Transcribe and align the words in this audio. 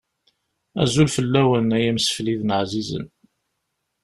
Azul 0.81 1.09
fell-awen, 1.15 1.75
ay 1.77 1.85
imesfliden 1.89 2.55
εzizen. 2.59 3.05